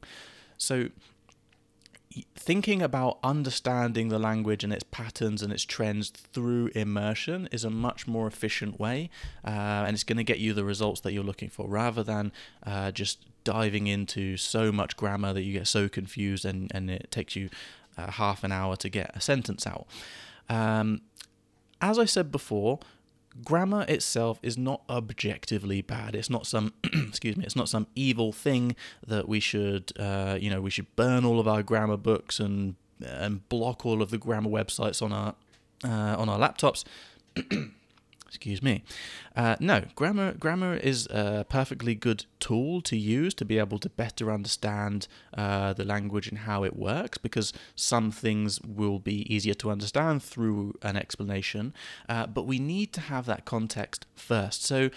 so, 0.57 0.89
thinking 2.35 2.81
about 2.81 3.19
understanding 3.23 4.07
the 4.07 4.19
language 4.19 4.63
and 4.63 4.71
its 4.71 4.85
patterns 4.89 5.41
and 5.41 5.51
its 5.51 5.63
trends 5.63 6.09
through 6.09 6.67
immersion 6.75 7.49
is 7.51 7.65
a 7.65 7.69
much 7.69 8.07
more 8.07 8.27
efficient 8.27 8.79
way, 8.79 9.09
uh, 9.45 9.49
and 9.49 9.93
it's 9.93 10.03
going 10.03 10.17
to 10.17 10.23
get 10.23 10.39
you 10.39 10.53
the 10.53 10.63
results 10.63 11.01
that 11.01 11.13
you're 11.13 11.23
looking 11.23 11.49
for 11.49 11.67
rather 11.67 12.03
than 12.03 12.31
uh, 12.65 12.91
just 12.91 13.19
diving 13.43 13.87
into 13.87 14.37
so 14.37 14.71
much 14.71 14.97
grammar 14.97 15.33
that 15.33 15.43
you 15.43 15.53
get 15.53 15.67
so 15.67 15.87
confused 15.87 16.45
and, 16.45 16.71
and 16.73 16.89
it 16.89 17.07
takes 17.11 17.35
you 17.35 17.49
uh, 17.97 18.11
half 18.11 18.43
an 18.43 18.51
hour 18.51 18.75
to 18.75 18.89
get 18.89 19.11
a 19.15 19.21
sentence 19.21 19.67
out. 19.67 19.85
Um, 20.49 21.01
as 21.81 21.99
I 21.99 22.05
said 22.05 22.31
before, 22.31 22.79
grammar 23.43 23.85
itself 23.87 24.39
is 24.41 24.57
not 24.57 24.81
objectively 24.89 25.81
bad. 25.81 26.15
It's 26.15 26.29
not 26.29 26.47
some, 26.47 26.73
excuse 26.83 27.35
me, 27.37 27.43
it's 27.45 27.55
not 27.55 27.69
some 27.69 27.87
evil 27.95 28.31
thing 28.31 28.75
that 29.05 29.27
we 29.27 29.39
should, 29.39 29.91
uh, 29.99 30.37
you 30.39 30.49
know, 30.49 30.61
we 30.61 30.69
should 30.69 30.93
burn 30.95 31.25
all 31.25 31.39
of 31.39 31.47
our 31.47 31.63
grammar 31.63 31.97
books 31.97 32.39
and 32.39 32.75
and 33.05 33.47
block 33.49 33.85
all 33.85 34.01
of 34.01 34.09
the 34.09 34.17
grammar 34.17 34.49
websites 34.49 35.01
on 35.01 35.11
our 35.11 35.35
uh, 35.83 36.15
on 36.17 36.29
our 36.29 36.39
laptops. 36.39 36.83
Excuse 38.35 38.61
me. 38.61 38.83
Uh, 39.33 39.55
no, 39.61 39.83
grammar 39.95 40.33
grammar 40.33 40.75
is 40.75 41.07
a 41.09 41.45
perfectly 41.47 41.95
good 41.95 42.25
tool 42.41 42.81
to 42.81 42.97
use 42.97 43.33
to 43.35 43.45
be 43.45 43.57
able 43.57 43.79
to 43.79 43.89
better 43.89 44.29
understand 44.29 45.07
uh, 45.37 45.71
the 45.71 45.85
language 45.85 46.27
and 46.27 46.39
how 46.39 46.65
it 46.65 46.75
works. 46.75 47.17
Because 47.17 47.53
some 47.75 48.11
things 48.11 48.59
will 48.61 48.99
be 48.99 49.33
easier 49.33 49.53
to 49.53 49.71
understand 49.71 50.21
through 50.21 50.73
an 50.81 50.97
explanation, 50.97 51.73
uh, 52.09 52.27
but 52.27 52.45
we 52.45 52.59
need 52.59 52.91
to 52.91 53.01
have 53.01 53.25
that 53.25 53.45
context 53.45 54.05
first. 54.15 54.65
So 54.65 54.89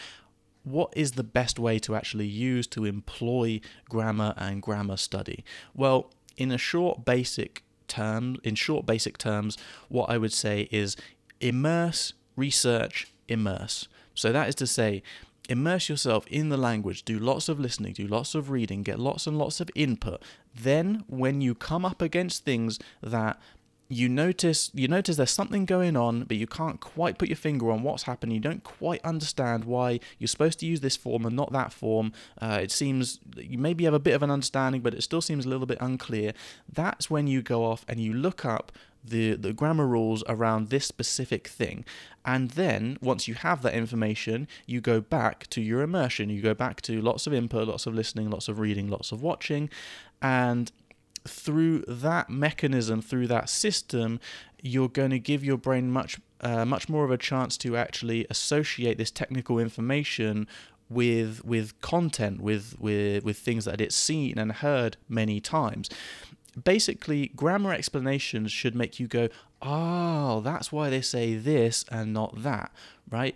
what 0.64 0.92
is 0.96 1.12
the 1.12 1.22
best 1.22 1.60
way 1.60 1.78
to 1.78 1.94
actually 1.94 2.26
use 2.26 2.66
to 2.66 2.84
employ 2.86 3.60
grammar 3.88 4.34
and 4.36 4.60
grammar 4.60 4.96
study? 4.96 5.44
Well, 5.76 6.10
in 6.36 6.50
a 6.50 6.58
short 6.58 7.04
basic 7.04 7.62
term, 7.86 8.36
in 8.42 8.56
short 8.56 8.84
basic 8.84 9.16
terms, 9.16 9.56
what 9.88 10.10
I 10.10 10.18
would 10.18 10.32
say 10.32 10.68
is 10.72 10.96
immerse, 11.40 12.14
research, 12.36 13.12
immerse. 13.28 13.88
So 14.14 14.32
that 14.32 14.48
is 14.48 14.54
to 14.56 14.66
say, 14.66 15.02
immerse 15.48 15.88
yourself 15.88 16.26
in 16.26 16.48
the 16.48 16.56
language, 16.56 17.04
do 17.04 17.18
lots 17.18 17.48
of 17.48 17.58
listening, 17.58 17.94
do 17.94 18.06
lots 18.06 18.34
of 18.34 18.50
reading, 18.50 18.82
get 18.82 18.98
lots 18.98 19.26
and 19.26 19.38
lots 19.38 19.60
of 19.60 19.70
input. 19.74 20.22
Then, 20.54 21.04
when 21.06 21.40
you 21.40 21.54
come 21.54 21.84
up 21.84 22.02
against 22.02 22.44
things 22.44 22.78
that 23.02 23.38
you 23.88 24.08
notice 24.08 24.70
you 24.74 24.86
notice 24.86 25.16
there's 25.16 25.30
something 25.30 25.64
going 25.64 25.96
on 25.96 26.24
but 26.24 26.36
you 26.36 26.46
can't 26.46 26.80
quite 26.80 27.16
put 27.16 27.28
your 27.28 27.36
finger 27.36 27.70
on 27.70 27.82
what's 27.82 28.02
happening 28.02 28.34
you 28.34 28.40
don't 28.40 28.62
quite 28.62 29.02
understand 29.02 29.64
why 29.64 29.98
you're 30.18 30.28
supposed 30.28 30.60
to 30.60 30.66
use 30.66 30.80
this 30.80 30.96
form 30.96 31.24
and 31.24 31.34
not 31.34 31.52
that 31.52 31.72
form 31.72 32.12
uh, 32.42 32.58
it 32.62 32.70
seems 32.70 33.18
you 33.36 33.56
maybe 33.56 33.84
have 33.84 33.94
a 33.94 33.98
bit 33.98 34.14
of 34.14 34.22
an 34.22 34.30
understanding 34.30 34.82
but 34.82 34.92
it 34.92 35.02
still 35.02 35.22
seems 35.22 35.46
a 35.46 35.48
little 35.48 35.66
bit 35.66 35.78
unclear 35.80 36.32
that's 36.70 37.08
when 37.10 37.26
you 37.26 37.40
go 37.40 37.64
off 37.64 37.84
and 37.88 37.98
you 37.98 38.12
look 38.12 38.44
up 38.44 38.70
the, 39.10 39.34
the 39.34 39.52
grammar 39.52 39.86
rules 39.86 40.22
around 40.28 40.68
this 40.68 40.86
specific 40.86 41.48
thing. 41.48 41.84
And 42.24 42.50
then, 42.52 42.98
once 43.00 43.26
you 43.26 43.34
have 43.34 43.62
that 43.62 43.74
information, 43.74 44.48
you 44.66 44.80
go 44.80 45.00
back 45.00 45.46
to 45.50 45.60
your 45.60 45.82
immersion. 45.82 46.30
You 46.30 46.42
go 46.42 46.54
back 46.54 46.80
to 46.82 47.00
lots 47.00 47.26
of 47.26 47.32
input, 47.32 47.68
lots 47.68 47.86
of 47.86 47.94
listening, 47.94 48.30
lots 48.30 48.48
of 48.48 48.58
reading, 48.58 48.88
lots 48.88 49.12
of 49.12 49.22
watching. 49.22 49.70
And 50.20 50.70
through 51.26 51.84
that 51.88 52.30
mechanism, 52.30 53.02
through 53.02 53.28
that 53.28 53.48
system, 53.48 54.20
you're 54.62 54.88
going 54.88 55.10
to 55.10 55.18
give 55.18 55.44
your 55.44 55.56
brain 55.56 55.90
much, 55.90 56.18
uh, 56.40 56.64
much 56.64 56.88
more 56.88 57.04
of 57.04 57.10
a 57.10 57.18
chance 57.18 57.56
to 57.58 57.76
actually 57.76 58.26
associate 58.30 58.98
this 58.98 59.10
technical 59.10 59.58
information 59.58 60.46
with 60.90 61.44
with 61.44 61.78
content, 61.82 62.40
with 62.40 62.74
with 62.78 63.22
with 63.22 63.36
things 63.36 63.66
that 63.66 63.80
it's 63.80 63.94
seen 63.94 64.38
and 64.38 64.52
heard 64.52 64.96
many 65.08 65.40
times 65.40 65.90
basically, 66.62 67.28
grammar 67.28 67.72
explanations 67.72 68.52
should 68.52 68.74
make 68.74 68.98
you 68.98 69.06
go, 69.06 69.28
oh, 69.62 70.40
that's 70.40 70.70
why 70.72 70.90
they 70.90 71.00
say 71.00 71.34
this 71.34 71.84
and 71.90 72.12
not 72.12 72.42
that, 72.42 72.70
right? 73.10 73.34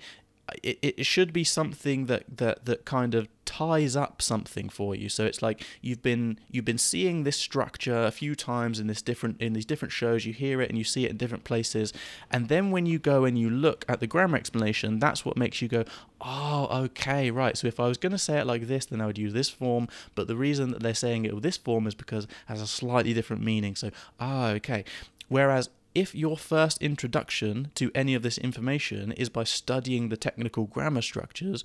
It, 0.62 0.78
it 0.82 1.06
should 1.06 1.32
be 1.32 1.44
something 1.44 2.06
that, 2.06 2.24
that, 2.36 2.64
that 2.66 2.84
kind 2.84 3.14
of 3.14 3.28
ties 3.52 3.94
up 3.96 4.22
something 4.22 4.68
for 4.68 4.94
you. 4.94 5.08
So 5.08 5.24
it's 5.24 5.42
like 5.42 5.62
you've 5.82 6.02
been 6.02 6.38
you've 6.50 6.64
been 6.64 6.78
seeing 6.78 7.24
this 7.24 7.36
structure 7.36 8.04
a 8.04 8.10
few 8.10 8.34
times 8.34 8.80
in 8.80 8.86
this 8.86 9.02
different 9.02 9.40
in 9.40 9.52
these 9.52 9.66
different 9.66 9.92
shows. 9.92 10.24
You 10.24 10.32
hear 10.32 10.62
it 10.62 10.68
and 10.70 10.78
you 10.78 10.84
see 10.84 11.04
it 11.04 11.10
in 11.10 11.16
different 11.16 11.44
places, 11.44 11.92
and 12.30 12.48
then 12.48 12.70
when 12.70 12.86
you 12.86 12.98
go 12.98 13.24
and 13.24 13.38
you 13.38 13.50
look 13.50 13.84
at 13.88 14.00
the 14.00 14.06
grammar 14.06 14.36
explanation, 14.36 14.98
that's 14.98 15.24
what 15.24 15.36
makes 15.36 15.60
you 15.60 15.68
go, 15.68 15.84
oh, 16.20 16.68
okay, 16.84 17.30
right. 17.30 17.56
So 17.56 17.66
if 17.66 17.78
I 17.78 17.88
was 17.88 17.98
going 17.98 18.12
to 18.12 18.18
say 18.18 18.38
it 18.38 18.46
like 18.46 18.66
this, 18.68 18.86
then 18.86 19.00
I 19.00 19.06
would 19.06 19.18
use 19.18 19.32
this 19.34 19.50
form. 19.50 19.88
But 20.14 20.28
the 20.28 20.36
reason 20.36 20.70
that 20.70 20.82
they're 20.82 20.94
saying 20.94 21.24
it 21.24 21.34
with 21.34 21.42
this 21.42 21.56
form 21.56 21.86
is 21.86 21.94
because 21.94 22.24
it 22.24 22.30
has 22.46 22.62
a 22.62 22.66
slightly 22.66 23.12
different 23.12 23.42
meaning. 23.42 23.76
So 23.76 23.90
ah, 24.18 24.48
okay. 24.50 24.84
Whereas 25.28 25.68
if 25.94 26.14
your 26.14 26.36
first 26.36 26.80
introduction 26.82 27.70
to 27.74 27.90
any 27.94 28.14
of 28.14 28.22
this 28.22 28.38
information 28.38 29.12
is 29.12 29.28
by 29.28 29.44
studying 29.44 30.08
the 30.08 30.16
technical 30.16 30.64
grammar 30.64 31.02
structures, 31.02 31.64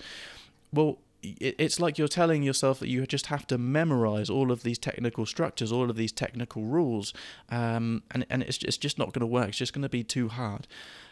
well, 0.73 0.99
it's 1.23 1.79
like 1.79 1.97
you're 1.97 2.07
telling 2.07 2.43
yourself 2.43 2.79
that 2.79 2.89
you 2.89 3.05
just 3.05 3.27
have 3.27 3.47
to 3.47 3.57
memorize 3.57 4.29
all 4.29 4.51
of 4.51 4.63
these 4.63 4.77
technical 4.77 5.25
structures, 5.25 5.71
all 5.71 5.89
of 5.89 5.95
these 5.95 6.11
technical 6.11 6.63
rules, 6.63 7.13
um, 7.49 8.03
and 8.11 8.25
and 8.29 8.43
it's 8.43 8.59
it's 8.59 8.77
just 8.77 8.97
not 8.97 9.13
going 9.13 9.21
to 9.21 9.27
work. 9.27 9.49
It's 9.49 9.57
just 9.57 9.73
going 9.73 9.83
to 9.83 9.89
be 9.89 10.03
too 10.03 10.29
hard. 10.29 10.67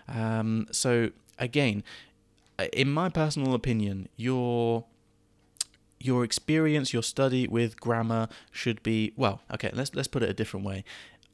Um, 0.07 0.67
so 0.71 1.09
again, 1.39 1.83
in 2.71 2.91
my 2.91 3.09
personal 3.09 3.55
opinion, 3.55 4.07
your 4.15 4.85
your 5.99 6.23
experience, 6.23 6.93
your 6.93 7.03
study 7.03 7.47
with 7.47 7.79
grammar 7.79 8.29
should 8.51 8.83
be 8.83 9.13
well. 9.15 9.41
Okay, 9.51 9.71
let's 9.73 9.93
let's 9.95 10.07
put 10.07 10.23
it 10.23 10.29
a 10.29 10.33
different 10.33 10.65
way. 10.65 10.83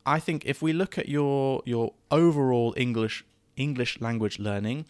I 0.06 0.20
think 0.20 0.46
if 0.46 0.62
we 0.62 0.74
look 0.74 0.98
at 0.98 1.08
your 1.10 1.62
your 1.66 1.94
overall 2.10 2.74
English 2.78 3.24
English 3.56 4.00
language 4.02 4.40
learning, 4.40 4.86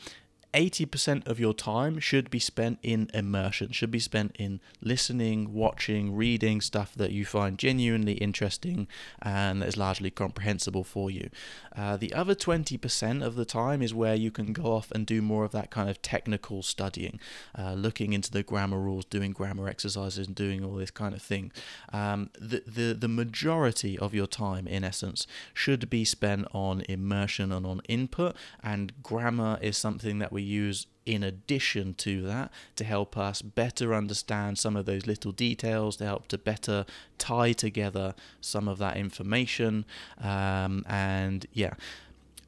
80% 0.53 1.27
of 1.27 1.39
your 1.39 1.53
time 1.53 1.99
should 1.99 2.29
be 2.29 2.39
spent 2.39 2.79
in 2.83 3.09
immersion, 3.13 3.71
should 3.71 3.91
be 3.91 3.99
spent 3.99 4.35
in 4.37 4.59
listening, 4.81 5.53
watching, 5.53 6.13
reading 6.15 6.61
stuff 6.61 6.93
that 6.95 7.11
you 7.11 7.25
find 7.25 7.57
genuinely 7.57 8.13
interesting 8.13 8.87
and 9.21 9.61
that 9.61 9.67
is 9.67 9.77
largely 9.77 10.11
comprehensible 10.11 10.83
for 10.83 11.09
you. 11.09 11.29
Uh, 11.75 11.95
the 11.95 12.13
other 12.13 12.35
20% 12.35 13.23
of 13.23 13.35
the 13.35 13.45
time 13.45 13.81
is 13.81 13.93
where 13.93 14.15
you 14.15 14.31
can 14.31 14.51
go 14.51 14.63
off 14.63 14.91
and 14.91 15.05
do 15.05 15.21
more 15.21 15.45
of 15.45 15.51
that 15.51 15.69
kind 15.69 15.89
of 15.89 16.01
technical 16.01 16.61
studying, 16.61 17.19
uh, 17.57 17.73
looking 17.73 18.11
into 18.13 18.31
the 18.31 18.43
grammar 18.43 18.79
rules, 18.79 19.05
doing 19.05 19.31
grammar 19.31 19.69
exercises, 19.69 20.27
and 20.27 20.35
doing 20.35 20.63
all 20.63 20.75
this 20.75 20.91
kind 20.91 21.15
of 21.15 21.21
thing. 21.21 21.51
Um, 21.93 22.29
the, 22.37 22.63
the, 22.67 22.93
the 22.93 23.07
majority 23.07 23.97
of 23.97 24.13
your 24.13 24.27
time, 24.27 24.67
in 24.67 24.83
essence, 24.83 25.25
should 25.53 25.89
be 25.89 26.03
spent 26.03 26.47
on 26.53 26.81
immersion 26.89 27.51
and 27.51 27.65
on 27.65 27.81
input, 27.87 28.35
and 28.61 28.91
grammar 29.01 29.57
is 29.61 29.77
something 29.77 30.19
that 30.19 30.31
we 30.31 30.40
we 30.41 30.47
use 30.47 30.87
in 31.05 31.23
addition 31.23 31.93
to 31.95 32.21
that 32.23 32.51
to 32.75 32.83
help 32.83 33.17
us 33.17 33.41
better 33.41 33.93
understand 33.93 34.57
some 34.57 34.75
of 34.75 34.85
those 34.85 35.07
little 35.07 35.31
details, 35.31 35.97
to 35.97 36.05
help 36.05 36.27
to 36.27 36.37
better 36.37 36.85
tie 37.17 37.53
together 37.53 38.13
some 38.39 38.67
of 38.67 38.77
that 38.77 38.97
information. 38.97 39.85
Um, 40.19 40.83
and 40.87 41.45
yeah, 41.53 41.73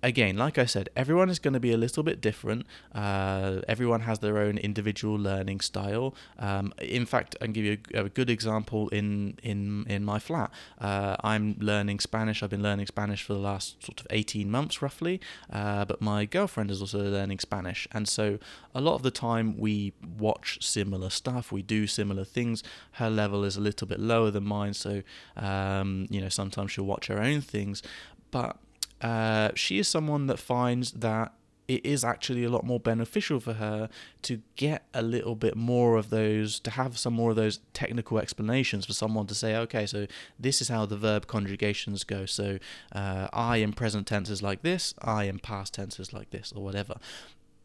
again, 0.03 0.37
like 0.37 0.57
I 0.57 0.65
said, 0.65 0.89
everyone 0.95 1.29
is 1.29 1.39
going 1.39 1.53
to 1.53 1.59
be 1.59 1.71
a 1.71 1.77
little 1.77 2.03
bit 2.03 2.21
different. 2.21 2.67
Uh, 2.93 3.61
everyone 3.67 4.01
has 4.01 4.19
their 4.19 4.37
own 4.37 4.57
individual 4.57 5.15
learning 5.15 5.61
style. 5.61 6.13
Um, 6.37 6.73
in 6.79 7.05
fact, 7.05 7.35
I 7.41 7.45
can 7.45 7.53
give 7.53 7.65
you 7.65 7.77
a, 7.93 8.05
a, 8.05 8.09
good 8.09 8.29
example 8.29 8.89
in 8.89 9.39
in 9.41 9.85
in 9.87 10.03
my 10.03 10.19
flat. 10.19 10.51
Uh, 10.79 11.15
I'm 11.23 11.55
learning 11.59 12.01
Spanish. 12.01 12.43
I've 12.43 12.49
been 12.49 12.61
learning 12.61 12.87
Spanish 12.87 13.23
for 13.23 13.33
the 13.33 13.39
last 13.39 13.83
sort 13.83 14.01
of 14.01 14.07
18 14.09 14.51
months, 14.51 14.81
roughly. 14.81 15.21
Uh, 15.51 15.85
but 15.85 16.01
my 16.01 16.25
girlfriend 16.25 16.69
is 16.69 16.81
also 16.81 16.99
learning 16.99 17.39
Spanish, 17.39 17.87
and 17.91 18.07
so 18.07 18.37
a 18.75 18.81
lot 18.81 18.95
of 18.95 19.03
the 19.03 19.11
time 19.11 19.57
we 19.57 19.93
watch 20.19 20.59
similar 20.61 21.09
stuff. 21.09 21.51
We 21.51 21.61
do 21.61 21.87
similar 21.87 22.25
things. 22.25 22.61
Her 22.93 23.09
level 23.09 23.45
is 23.45 23.55
a 23.55 23.61
little 23.61 23.87
bit 23.87 23.99
lower 23.99 24.29
than 24.29 24.43
mine, 24.43 24.73
so 24.73 25.01
um, 25.37 26.07
you 26.09 26.19
know 26.19 26.29
sometimes 26.29 26.71
she'll 26.71 26.85
watch 26.85 27.07
her 27.07 27.21
own 27.21 27.39
things, 27.41 27.81
but 28.29 28.57
uh, 29.03 29.51
she 29.53 29.77
is 29.77 29.87
someone 29.87 30.27
that 30.27 30.39
finds 30.39 30.93
that 30.93 31.33
it 31.67 31.85
is 31.85 32.03
actually 32.03 32.43
a 32.43 32.49
lot 32.49 32.65
more 32.65 32.79
beneficial 32.79 33.39
for 33.39 33.53
her 33.53 33.89
to 34.21 34.41
get 34.55 34.85
a 34.93 35.01
little 35.01 35.35
bit 35.35 35.55
more 35.55 35.95
of 35.95 36.09
those, 36.09 36.59
to 36.59 36.71
have 36.71 36.97
some 36.97 37.13
more 37.13 37.29
of 37.29 37.35
those 37.35 37.59
technical 37.73 38.19
explanations 38.19 38.85
for 38.85 38.93
someone 38.93 39.27
to 39.27 39.35
say, 39.35 39.55
okay, 39.55 39.85
so 39.85 40.05
this 40.37 40.61
is 40.61 40.67
how 40.67 40.85
the 40.85 40.97
verb 40.97 41.25
conjugations 41.27 42.03
go. 42.03 42.25
So 42.25 42.59
uh, 42.91 43.27
I 43.31 43.57
in 43.57 43.73
present 43.73 44.07
tense 44.07 44.29
is 44.29 44.41
like 44.41 44.61
this, 44.61 44.93
I 45.01 45.25
in 45.25 45.39
past 45.39 45.73
tense 45.73 45.99
is 45.99 46.11
like 46.11 46.31
this, 46.31 46.51
or 46.55 46.63
whatever. 46.63 46.95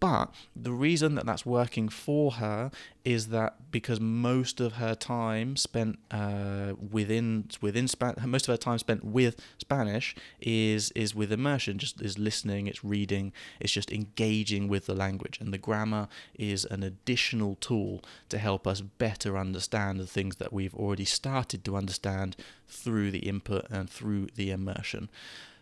But 0.00 0.32
the 0.54 0.72
reason 0.72 1.16
that 1.16 1.26
that's 1.26 1.44
working 1.44 1.88
for 1.88 2.32
her 2.32 2.70
is 3.04 3.28
that 3.28 3.70
because 3.70 4.00
most 4.00 4.60
of 4.60 4.74
her 4.74 4.94
time 4.94 5.56
spent 5.56 5.98
uh, 6.10 6.74
within 6.90 7.48
within 7.60 7.88
Span- 7.88 8.14
most 8.26 8.48
of 8.48 8.52
her 8.52 8.58
time 8.58 8.78
spent 8.78 9.02
with 9.02 9.40
Spanish 9.58 10.14
is 10.40 10.92
is 10.92 11.14
with 11.14 11.32
immersion, 11.32 11.78
just 11.78 12.00
is 12.00 12.18
listening, 12.18 12.66
it's 12.66 12.84
reading, 12.84 13.32
it's 13.58 13.72
just 13.72 13.90
engaging 13.90 14.68
with 14.68 14.86
the 14.86 14.94
language, 14.94 15.38
and 15.40 15.52
the 15.52 15.58
grammar 15.58 16.06
is 16.38 16.64
an 16.66 16.82
additional 16.82 17.56
tool 17.56 18.02
to 18.28 18.38
help 18.38 18.66
us 18.66 18.80
better 18.80 19.36
understand 19.36 19.98
the 19.98 20.06
things 20.06 20.36
that 20.36 20.52
we've 20.52 20.74
already 20.74 21.04
started 21.04 21.64
to 21.64 21.76
understand 21.76 22.36
through 22.68 23.10
the 23.10 23.20
input 23.20 23.66
and 23.70 23.90
through 23.90 24.28
the 24.36 24.50
immersion. 24.50 25.08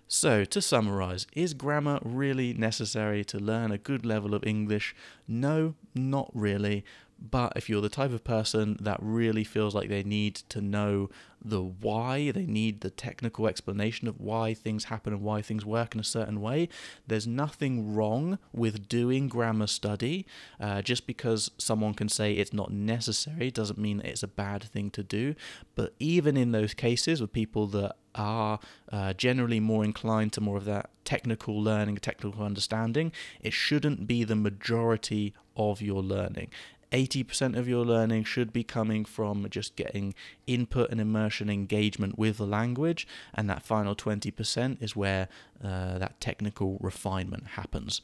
So, 0.09 0.45
to 0.45 0.63
summarize, 0.63 1.27
is 1.33 1.53
grammar 1.53 1.99
really 2.03 2.55
necessary 2.55 3.25
to 3.25 3.39
learn 3.39 3.73
a 3.73 3.79
good 3.79 4.07
level 4.07 4.35
of 4.35 4.47
English? 4.47 4.95
No, 5.27 5.75
not 5.97 6.31
really. 6.33 6.85
But 7.19 7.55
if 7.57 7.69
you're 7.69 7.81
the 7.81 7.89
type 7.89 8.13
of 8.13 8.25
person 8.25 8.77
that 8.81 8.99
really 9.01 9.43
feels 9.43 9.75
like 9.75 9.89
they 9.89 10.03
need 10.03 10.35
to 10.51 10.61
know 10.61 11.09
the 11.43 11.63
why, 11.63 12.31
they 12.31 12.45
need 12.45 12.83
the 12.83 12.91
technical 12.91 13.49
explanation 13.49 14.07
of 14.07 14.21
why 14.21 14.53
things 14.53 14.85
happen 14.85 15.13
and 15.13 15.23
why 15.23 15.43
things 15.43 15.65
work 15.65 15.95
in 15.95 16.01
a 16.01 16.05
certain 16.05 16.41
way, 16.41 16.69
there's 17.07 17.27
nothing 17.27 17.95
wrong 17.95 18.39
with 18.53 18.89
doing 18.89 19.29
grammar 19.29 19.67
study. 19.67 20.27
Uh, 20.61 20.83
just 20.83 21.07
because 21.07 21.51
someone 21.57 21.95
can 21.95 22.09
say 22.09 22.35
it's 22.35 22.53
not 22.53 22.71
necessary 22.71 23.51
doesn't 23.51 23.79
mean 23.79 24.03
it's 24.05 24.23
a 24.23 24.29
bad 24.29 24.63
thing 24.63 24.91
to 24.91 25.03
do. 25.03 25.35
But 25.75 25.95
even 25.99 26.37
in 26.37 26.53
those 26.53 26.75
cases 26.75 27.21
with 27.21 27.33
people 27.33 27.67
that 27.69 27.97
are 28.17 28.59
uh, 28.91 29.13
generally 29.13 29.61
more 29.61 29.85
inclined 29.85 30.33
to 30.35 30.41
more 30.41 30.57
of 30.57 30.65
that 30.65 30.91
technical 31.05 31.63
learning, 31.63 31.97
technical 31.97 32.43
understanding, 32.43 33.13
it 33.41 33.53
shouldn't 33.53 34.07
be 34.07 34.25
the 34.25 34.37
majority 34.37 35.35
of 35.57 35.81
your 35.81 36.03
learning. 36.03 36.51
80% 36.93 37.57
of 37.57 37.69
your 37.69 37.85
learning 37.85 38.25
should 38.25 38.53
be 38.53 38.63
coming 38.63 39.05
from 39.05 39.47
just 39.51 39.77
getting 39.77 40.15
input 40.47 40.91
and 40.91 41.01
immersion 41.01 41.51
engagement 41.51 42.19
with 42.19 42.39
the 42.39 42.47
language, 42.47 43.07
and 43.35 43.51
that 43.51 43.63
final 43.63 43.95
20% 43.95 44.83
is 44.83 44.95
where 44.95 45.29
uh, 45.63 45.99
that 45.99 46.21
technical 46.21 46.79
refinement 46.81 47.49
happens. 47.49 48.01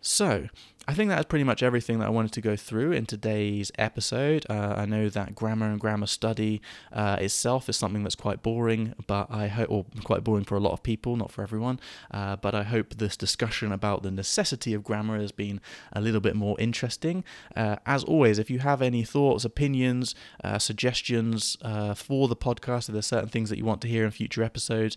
So, 0.00 0.48
I 0.88 0.94
think 0.94 1.08
that's 1.10 1.26
pretty 1.26 1.44
much 1.44 1.62
everything 1.62 2.00
that 2.00 2.06
I 2.06 2.10
wanted 2.10 2.32
to 2.32 2.40
go 2.40 2.56
through 2.56 2.90
in 2.90 3.06
today's 3.06 3.70
episode. 3.78 4.44
Uh, 4.50 4.74
I 4.76 4.86
know 4.86 5.08
that 5.08 5.36
grammar 5.36 5.70
and 5.70 5.78
grammar 5.78 6.06
study 6.06 6.60
uh, 6.92 7.16
itself 7.20 7.68
is 7.68 7.76
something 7.76 8.02
that's 8.02 8.16
quite 8.16 8.42
boring, 8.42 8.94
but 9.06 9.30
I 9.30 9.46
hope, 9.46 9.68
or 9.70 9.86
quite 10.02 10.24
boring 10.24 10.44
for 10.44 10.56
a 10.56 10.60
lot 10.60 10.72
of 10.72 10.82
people, 10.82 11.14
not 11.14 11.30
for 11.30 11.42
everyone. 11.42 11.78
Uh, 12.10 12.34
but 12.34 12.56
I 12.56 12.64
hope 12.64 12.96
this 12.96 13.16
discussion 13.16 13.70
about 13.70 14.02
the 14.02 14.10
necessity 14.10 14.74
of 14.74 14.82
grammar 14.82 15.20
has 15.20 15.30
been 15.30 15.60
a 15.92 16.00
little 16.00 16.20
bit 16.20 16.34
more 16.34 16.58
interesting. 16.58 17.22
Uh, 17.54 17.76
as 17.86 18.02
always, 18.02 18.40
if 18.40 18.50
you 18.50 18.58
have 18.58 18.82
any 18.82 19.04
thoughts, 19.04 19.44
opinions, 19.44 20.16
uh, 20.42 20.58
suggestions 20.58 21.56
uh, 21.62 21.94
for 21.94 22.26
the 22.26 22.34
podcast, 22.34 22.88
if 22.88 22.94
there's 22.94 23.06
certain 23.06 23.28
things 23.28 23.48
that 23.50 23.58
you 23.58 23.64
want 23.64 23.80
to 23.82 23.88
hear 23.88 24.06
in 24.06 24.10
future 24.10 24.42
episodes, 24.42 24.96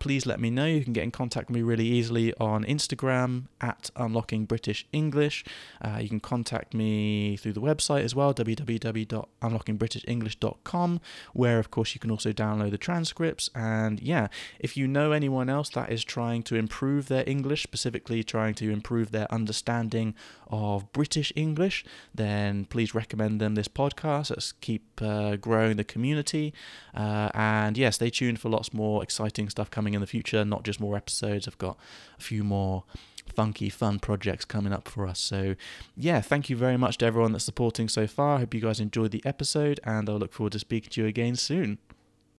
please 0.00 0.26
let 0.26 0.40
me 0.40 0.50
know. 0.50 0.66
You 0.66 0.82
can 0.82 0.94
get 0.94 1.04
in 1.04 1.12
contact 1.12 1.48
with 1.48 1.54
me 1.54 1.62
really 1.62 1.86
easily 1.86 2.34
on 2.40 2.64
Instagram 2.64 3.44
at 3.60 3.90
British 4.26 4.86
English. 4.92 5.02
English. 5.02 5.44
Uh, 5.80 5.98
you 6.00 6.08
can 6.08 6.20
contact 6.20 6.72
me 6.74 7.36
through 7.36 7.52
the 7.52 7.60
website 7.60 8.02
as 8.02 8.12
well, 8.14 8.32
www.unlockingbritishenglish.com, 8.32 11.00
where, 11.32 11.58
of 11.58 11.70
course, 11.70 11.94
you 11.94 12.00
can 12.00 12.10
also 12.10 12.32
download 12.32 12.70
the 12.70 12.78
transcripts. 12.78 13.50
And 13.54 14.00
yeah, 14.00 14.28
if 14.58 14.74
you 14.76 14.88
know 14.88 15.12
anyone 15.12 15.50
else 15.50 15.68
that 15.70 15.90
is 15.92 16.04
trying 16.04 16.42
to 16.44 16.56
improve 16.56 17.08
their 17.08 17.24
English, 17.26 17.62
specifically 17.62 18.24
trying 18.24 18.54
to 18.54 18.70
improve 18.70 19.10
their 19.10 19.30
understanding 19.32 20.14
of 20.48 20.90
British 20.92 21.32
English, 21.36 21.84
then 22.14 22.64
please 22.66 22.94
recommend 22.94 23.40
them 23.40 23.54
this 23.54 23.68
podcast. 23.68 24.30
Let's 24.30 24.52
keep 24.52 25.02
uh, 25.02 25.36
growing 25.36 25.76
the 25.76 25.84
community. 25.84 26.54
Uh, 26.94 27.28
and 27.34 27.76
yeah, 27.76 27.90
stay 27.90 28.08
tuned 28.10 28.40
for 28.40 28.48
lots 28.48 28.72
more 28.72 29.02
exciting 29.02 29.50
stuff 29.50 29.70
coming 29.70 29.94
in 29.94 30.00
the 30.00 30.06
future, 30.06 30.44
not 30.44 30.62
just 30.62 30.78
more 30.80 30.96
episodes. 30.96 31.48
I've 31.48 31.58
got 31.58 31.76
a 32.18 32.22
few 32.22 32.44
more 32.44 32.84
funky, 33.34 33.68
fun 33.68 33.98
projects 33.98 34.44
coming 34.44 34.72
up 34.72 34.88
for 34.88 35.06
us. 35.06 35.18
So, 35.18 35.54
yeah, 35.96 36.20
thank 36.20 36.50
you 36.50 36.56
very 36.56 36.76
much 36.76 36.98
to 36.98 37.06
everyone 37.06 37.32
that's 37.32 37.44
supporting 37.44 37.88
so 37.88 38.06
far. 38.06 38.36
I 38.36 38.40
hope 38.40 38.54
you 38.54 38.60
guys 38.60 38.80
enjoyed 38.80 39.10
the 39.10 39.22
episode, 39.24 39.80
and 39.84 40.08
I'll 40.08 40.18
look 40.18 40.32
forward 40.32 40.52
to 40.52 40.58
speaking 40.58 40.90
to 40.90 41.02
you 41.02 41.06
again 41.06 41.36
soon. 41.36 41.78